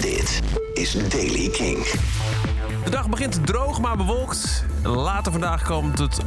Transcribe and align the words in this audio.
Dit 0.00 0.40
is 0.74 1.08
Daily 1.08 1.48
King. 1.48 1.86
De 2.84 2.90
dag 2.90 3.08
begint 3.08 3.46
droog, 3.46 3.80
maar 3.80 3.96
bewolkt. 3.96 4.64
Later 4.82 5.32
vandaag 5.32 5.62
komt 5.64 5.98
het, 5.98 6.20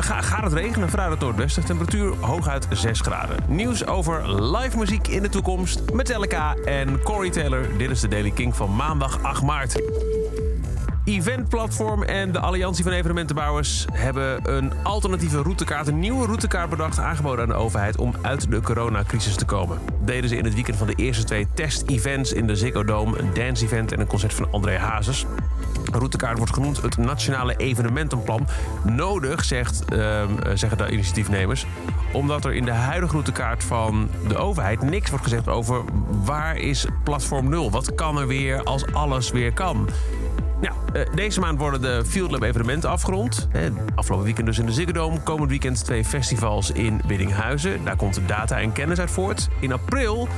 ga- 0.00 0.20
gaat 0.20 0.42
het 0.42 0.52
regenen 0.52 0.90
vanuit 0.90 1.10
het 1.10 1.20
noordwesten. 1.20 1.64
Temperatuur 1.64 2.12
hooguit 2.20 2.66
6 2.70 3.00
graden. 3.00 3.36
Nieuws 3.46 3.86
over 3.86 4.42
live 4.42 4.78
muziek 4.78 5.08
in 5.08 5.22
de 5.22 5.28
toekomst. 5.28 5.92
Metallica 5.92 6.54
en 6.64 7.02
Corey 7.02 7.30
Taylor. 7.30 7.76
Dit 7.78 7.90
is 7.90 8.00
de 8.00 8.08
Daily 8.08 8.30
King 8.30 8.56
van 8.56 8.76
maandag 8.76 9.22
8 9.22 9.42
maart. 9.42 9.76
Eventplatform 11.08 12.02
en 12.02 12.32
de 12.32 12.38
Alliantie 12.38 12.84
van 12.84 12.92
Evenementenbouwers 12.92 13.84
hebben 13.92 14.54
een 14.56 14.72
alternatieve 14.82 15.42
routekaart, 15.42 15.86
een 15.86 15.98
nieuwe 15.98 16.26
routekaart 16.26 16.70
bedacht, 16.70 16.98
aangeboden 16.98 17.42
aan 17.42 17.48
de 17.48 17.54
overheid 17.54 17.96
om 17.96 18.14
uit 18.22 18.50
de 18.50 18.60
coronacrisis 18.60 19.34
te 19.34 19.44
komen. 19.44 19.78
Deden 20.04 20.28
ze 20.28 20.36
in 20.36 20.44
het 20.44 20.54
weekend 20.54 20.76
van 20.76 20.86
de 20.86 20.94
eerste 20.94 21.24
twee 21.24 21.46
test-events 21.54 22.32
in 22.32 22.46
de 22.46 22.56
Ziggo 22.56 22.84
Dome, 22.84 23.18
een 23.18 23.34
dance-event 23.34 23.92
en 23.92 24.00
een 24.00 24.06
concert 24.06 24.34
van 24.34 24.48
André 24.50 24.78
Hazes. 24.78 25.26
De 25.84 25.98
routekaart 25.98 26.38
wordt 26.38 26.52
genoemd 26.52 26.82
het 26.82 26.96
Nationale 26.96 27.56
Evenementenplan. 27.56 28.46
Nodig, 28.84 29.44
zegt, 29.44 29.84
ehm, 29.84 30.56
zeggen 30.56 30.78
de 30.78 30.90
initiatiefnemers, 30.90 31.66
omdat 32.12 32.44
er 32.44 32.54
in 32.54 32.64
de 32.64 32.70
huidige 32.70 33.12
routekaart 33.12 33.64
van 33.64 34.08
de 34.28 34.36
overheid 34.36 34.82
niks 34.82 35.10
wordt 35.10 35.24
gezegd 35.24 35.48
over 35.48 35.82
waar 36.24 36.56
is 36.56 36.86
platform 37.04 37.48
0? 37.48 37.70
Wat 37.70 37.94
kan 37.94 38.18
er 38.18 38.26
weer 38.26 38.62
als 38.62 38.92
alles 38.92 39.30
weer 39.30 39.52
kan? 39.52 39.88
Nou, 40.60 40.74
eh, 40.92 41.14
deze 41.14 41.40
maand 41.40 41.58
worden 41.58 41.80
de 41.80 42.04
Field 42.06 42.30
Lab 42.30 42.42
evenementen 42.42 42.90
afgerond. 42.90 43.48
Afgelopen 43.94 44.24
weekend 44.24 44.46
dus 44.46 44.58
in 44.58 44.66
de 44.66 44.72
Ziggo 44.72 44.92
Dome. 44.92 45.20
Komend 45.20 45.50
weekend 45.50 45.84
twee 45.84 46.04
festivals 46.04 46.70
in 46.70 47.00
Biddinghuizen. 47.06 47.84
Daar 47.84 47.96
komt 47.96 48.20
data 48.26 48.60
en 48.60 48.72
kennis 48.72 48.98
uit 48.98 49.10
voort. 49.10 49.48
In 49.60 49.72
april 49.72 50.28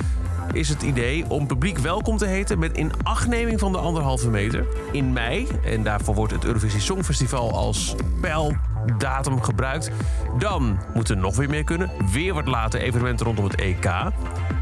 is 0.52 0.68
het 0.68 0.82
idee 0.82 1.24
om 1.28 1.46
publiek 1.46 1.78
welkom 1.78 2.16
te 2.16 2.26
heten 2.26 2.58
met 2.58 2.76
inachtneming 2.76 3.58
van 3.58 3.72
de 3.72 3.78
anderhalve 3.78 4.30
meter. 4.30 4.66
In 4.92 5.12
mei, 5.12 5.48
en 5.64 5.82
daarvoor 5.82 6.14
wordt 6.14 6.32
het 6.32 6.44
Eurovisie 6.44 6.80
Songfestival 6.80 7.52
als 7.52 7.94
pijldatum 8.20 9.42
gebruikt. 9.42 9.90
Dan 10.38 10.78
moet 10.94 11.08
er 11.08 11.16
nog 11.16 11.36
weer 11.36 11.48
meer 11.48 11.64
kunnen. 11.64 11.90
Weer 12.12 12.34
wat 12.34 12.46
later 12.46 12.80
evenementen 12.80 13.26
rondom 13.26 13.44
het 13.44 13.54
EK. 13.54 13.90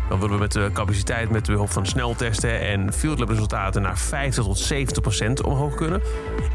Dan 0.09 0.19
willen 0.19 0.35
we 0.35 0.41
met 0.41 0.53
de 0.53 0.71
capaciteit 0.73 1.31
met 1.31 1.47
behulp 1.47 1.71
van 1.71 1.87
sneltesten 1.87 2.61
en 2.61 2.93
field 2.93 3.19
lab 3.19 3.29
resultaten 3.29 3.83
naar 3.83 3.99
50 3.99 4.45
tot 4.45 4.59
70 4.59 5.03
procent 5.03 5.43
omhoog 5.43 5.75
kunnen. 5.75 6.03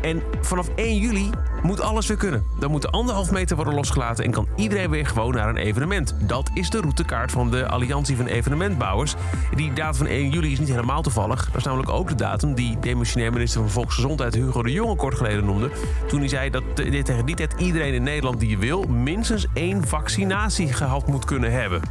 En 0.01 0.21
vanaf 0.41 0.69
1 0.75 0.97
juli 0.97 1.29
moet 1.63 1.81
alles 1.81 2.07
weer 2.07 2.17
kunnen. 2.17 2.45
Dan 2.59 2.71
moet 2.71 2.81
de 2.81 2.89
anderhalf 2.89 3.31
meter 3.31 3.55
worden 3.55 3.73
losgelaten 3.73 4.25
en 4.25 4.31
kan 4.31 4.47
iedereen 4.55 4.89
weer 4.89 5.05
gewoon 5.05 5.33
naar 5.33 5.49
een 5.49 5.57
evenement. 5.57 6.15
Dat 6.19 6.49
is 6.53 6.69
de 6.69 6.79
routekaart 6.79 7.31
van 7.31 7.51
de 7.51 7.67
Alliantie 7.67 8.15
van 8.15 8.25
Evenementbouwers. 8.25 9.15
Die 9.55 9.73
datum 9.73 9.95
van 9.95 10.07
1 10.07 10.29
juli 10.29 10.51
is 10.51 10.59
niet 10.59 10.69
helemaal 10.69 11.01
toevallig. 11.01 11.45
Dat 11.45 11.55
is 11.55 11.63
namelijk 11.63 11.89
ook 11.89 12.07
de 12.07 12.15
datum 12.15 12.53
die 12.53 12.79
demissionair 12.79 13.33
minister 13.33 13.61
van 13.61 13.69
Volksgezondheid 13.69 14.35
Hugo 14.35 14.63
de 14.63 14.71
Jonge 14.71 14.95
kort 14.95 15.15
geleden 15.15 15.45
noemde. 15.45 15.71
Toen 16.07 16.19
hij 16.19 16.27
zei 16.27 16.49
dat 16.49 16.63
eh, 16.75 17.03
tegen 17.03 17.25
die 17.25 17.35
tijd 17.35 17.53
iedereen 17.57 17.93
in 17.93 18.03
Nederland 18.03 18.39
die 18.39 18.49
je 18.49 18.57
wil 18.57 18.83
minstens 18.83 19.47
één 19.53 19.87
vaccinatie 19.87 20.73
gehad 20.73 21.07
moet 21.07 21.25
kunnen 21.25 21.51
hebben. 21.51 21.81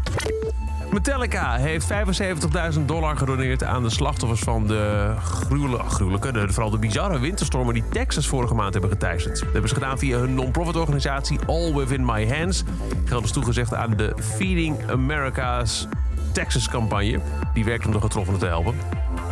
Metallica 0.92 1.56
heeft 1.56 1.92
75.000 2.74 2.84
dollar 2.86 3.16
gedoneerd 3.16 3.64
aan 3.64 3.82
de 3.82 3.90
slachtoffers 3.90 4.40
van 4.40 4.66
de 4.66 5.12
gruwelijke, 5.88 6.46
vooral 6.48 6.70
de 6.70 6.78
bizarre 6.78 7.18
winterstormen 7.18 7.74
die 7.74 7.88
Texas 7.88 8.26
vorige 8.26 8.54
maand 8.54 8.72
hebben 8.72 8.90
geteisterd. 8.90 9.38
Dat 9.40 9.52
hebben 9.52 9.68
ze 9.68 9.74
gedaan 9.74 9.98
via 9.98 10.18
hun 10.18 10.34
non-profit 10.34 10.76
organisatie 10.76 11.38
All 11.46 11.74
Within 11.74 12.04
My 12.04 12.28
Hands. 12.28 12.64
Geld 13.04 13.24
is 13.24 13.32
toegezegd 13.32 13.74
aan 13.74 13.96
de 13.96 14.12
Feeding 14.20 14.90
America's 14.90 15.86
Texas 16.32 16.68
campagne. 16.68 17.20
Die 17.54 17.64
werkt 17.64 17.86
om 17.86 17.92
de 17.92 18.00
getroffenen 18.00 18.40
te 18.40 18.46
helpen. 18.46 18.74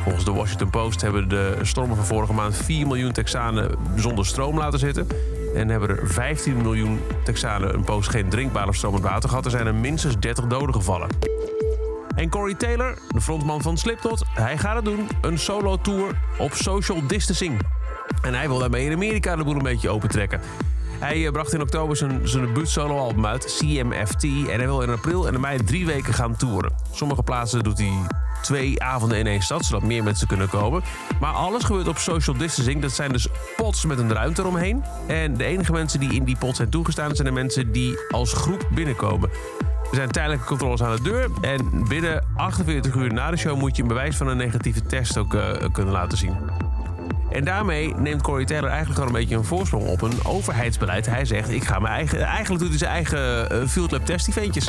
Volgens 0.02 0.24
de 0.24 0.32
Washington 0.32 0.70
Post 0.70 1.00
hebben 1.00 1.28
de 1.28 1.58
stormen 1.62 1.96
van 1.96 2.04
vorige 2.04 2.32
maand 2.32 2.56
4 2.56 2.86
miljoen 2.86 3.12
Texanen 3.12 3.70
zonder 3.96 4.26
stroom 4.26 4.58
laten 4.58 4.78
zitten. 4.78 5.06
En 5.54 5.68
hebben 5.68 5.88
er 5.88 6.08
15 6.08 6.62
miljoen 6.62 7.00
Texanen 7.24 7.74
een 7.74 7.84
poos 7.84 8.06
geen 8.06 8.28
drinkbaar 8.28 8.68
of 8.68 8.74
stromend 8.74 9.02
water 9.02 9.28
gehad. 9.28 9.44
Er 9.44 9.50
zijn 9.50 9.66
er 9.66 9.74
minstens 9.74 10.18
30 10.18 10.46
doden 10.46 10.74
gevallen. 10.74 11.08
En 12.14 12.28
Corey 12.28 12.54
Taylor, 12.54 12.98
de 13.08 13.20
frontman 13.20 13.62
van 13.62 13.76
Slipknot, 13.76 14.24
hij 14.34 14.58
gaat 14.58 14.76
het 14.76 14.84
doen. 14.84 15.08
Een 15.20 15.38
solo-tour 15.38 16.14
op 16.38 16.54
social 16.54 17.06
distancing. 17.06 17.60
En 18.22 18.34
hij 18.34 18.48
wil 18.48 18.58
daarmee 18.58 18.86
in 18.86 18.92
Amerika 18.92 19.36
de 19.36 19.44
boel 19.44 19.54
een 19.54 19.62
beetje 19.62 19.90
opentrekken. 19.90 20.40
Hij 20.98 21.26
eh, 21.26 21.32
bracht 21.32 21.52
in 21.52 21.60
oktober 21.60 21.96
zijn, 21.96 22.28
zijn 22.28 22.46
debuut 22.46 22.68
solo-album 22.68 23.26
uit, 23.26 23.56
CMFT. 23.58 24.24
En 24.24 24.56
hij 24.56 24.66
wil 24.66 24.82
in 24.82 24.90
april 24.90 25.26
en 25.26 25.34
in 25.34 25.40
mei 25.40 25.64
drie 25.64 25.86
weken 25.86 26.14
gaan 26.14 26.36
toeren. 26.36 26.72
Sommige 26.92 27.22
plaatsen 27.22 27.62
doet 27.62 27.78
hij 27.78 27.92
twee 28.42 28.82
avonden 28.82 29.18
in 29.18 29.26
één 29.26 29.42
stad, 29.42 29.64
zodat 29.64 29.82
meer 29.82 30.02
mensen 30.02 30.26
kunnen 30.26 30.48
komen. 30.48 30.82
Maar 31.20 31.32
alles 31.32 31.64
gebeurt 31.64 31.88
op 31.88 31.98
social 31.98 32.36
distancing. 32.36 32.82
Dat 32.82 32.92
zijn 32.92 33.12
dus 33.12 33.28
pots 33.56 33.84
met 33.84 33.98
een 33.98 34.12
ruimte 34.12 34.40
eromheen. 34.40 34.84
En 35.06 35.36
de 35.36 35.44
enige 35.44 35.72
mensen 35.72 36.00
die 36.00 36.14
in 36.14 36.24
die 36.24 36.36
pot 36.36 36.56
zijn 36.56 36.68
toegestaan... 36.68 37.14
zijn 37.14 37.28
de 37.28 37.34
mensen 37.34 37.72
die 37.72 37.98
als 38.10 38.32
groep 38.32 38.68
binnenkomen. 38.74 39.30
Er 39.90 39.96
zijn 39.96 40.10
tijdelijke 40.10 40.44
controles 40.44 40.82
aan 40.82 40.96
de 40.96 41.02
deur. 41.02 41.30
En 41.40 41.88
binnen 41.88 42.24
48 42.36 42.94
uur 42.94 43.12
na 43.12 43.30
de 43.30 43.36
show 43.36 43.58
moet 43.58 43.76
je 43.76 43.82
een 43.82 43.88
bewijs 43.88 44.16
van 44.16 44.28
een 44.28 44.36
negatieve 44.36 44.82
test 44.82 45.18
ook 45.18 45.34
eh, 45.34 45.72
kunnen 45.72 45.92
laten 45.92 46.18
zien. 46.18 46.36
En 47.32 47.44
daarmee 47.44 47.94
neemt 47.96 48.22
Corey 48.22 48.44
Taylor 48.44 48.68
eigenlijk 48.68 48.98
gewoon 48.98 49.14
een 49.14 49.20
beetje 49.20 49.36
een 49.36 49.44
voorsprong 49.44 49.86
op 49.86 50.02
een 50.02 50.24
overheidsbeleid. 50.24 51.06
Hij 51.06 51.24
zegt, 51.24 51.50
ik 51.50 51.64
ga 51.64 51.78
mijn 51.78 51.94
eigen... 51.94 52.22
Eigenlijk 52.22 52.60
doet 52.60 52.68
hij 52.68 52.78
zijn 52.78 52.90
eigen 52.90 53.52
uh, 53.52 53.68
Field 53.68 53.90
Lab 53.90 54.06
test-eventjes. 54.06 54.68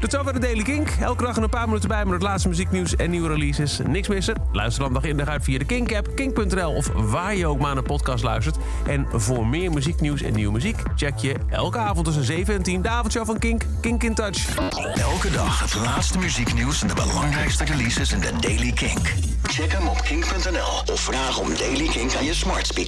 Dat 0.00 0.12
is 0.12 0.18
over 0.18 0.32
de 0.32 0.38
Daily 0.38 0.62
Kink. 0.62 0.88
Elke 1.00 1.24
dag 1.24 1.36
een 1.36 1.48
paar 1.48 1.66
minuten 1.66 1.88
bij 1.88 2.04
met 2.04 2.12
het 2.12 2.22
laatste 2.22 2.48
muzieknieuws 2.48 2.96
en 2.96 3.10
nieuwe 3.10 3.28
releases. 3.28 3.80
Niks 3.86 4.08
missen? 4.08 4.34
Luister 4.52 4.82
dan 4.82 4.92
dag 4.92 5.04
in 5.04 5.16
dag 5.16 5.28
uit 5.28 5.44
via 5.44 5.58
de 5.58 5.64
Kink-app, 5.64 6.16
kink.nl... 6.16 6.74
of 6.74 6.90
waar 6.94 7.36
je 7.36 7.46
ook 7.46 7.58
maar 7.58 7.76
een 7.76 7.82
podcast 7.82 8.24
luistert. 8.24 8.56
En 8.86 9.06
voor 9.12 9.46
meer 9.46 9.72
muzieknieuws 9.72 10.22
en 10.22 10.34
nieuwe 10.34 10.52
muziek... 10.52 10.82
check 10.96 11.18
je 11.18 11.34
elke 11.50 11.78
avond 11.78 12.04
tussen 12.04 12.24
7 12.24 12.54
en 12.54 12.62
10 12.62 12.82
de 12.82 12.88
avondshow 12.88 13.26
van 13.26 13.38
Kink. 13.38 13.62
Kink 13.80 14.02
in 14.02 14.14
Touch. 14.14 14.56
Elke 14.94 15.30
dag 15.30 15.60
het 15.60 15.74
laatste 15.74 16.18
muzieknieuws 16.18 16.82
en 16.82 16.88
de 16.88 16.94
belangrijkste 16.94 17.64
releases 17.64 18.12
in 18.12 18.20
de 18.20 18.30
Daily 18.40 18.72
Kink. 18.72 19.12
Check 19.42 19.72
hem 19.72 19.88
op 19.88 20.00
kink.nl 20.02 20.92
of 20.92 21.00
vraag 21.00 21.38
om 21.38 21.48
Daily 21.56 21.76
Kink 21.76 21.93
aan 21.94 22.24
je 22.24 22.34
smart 22.34 22.66
speaker. 22.66 22.84